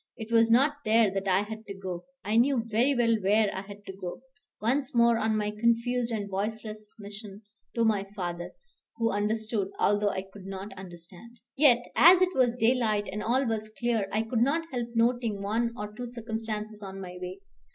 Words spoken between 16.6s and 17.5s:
on my way.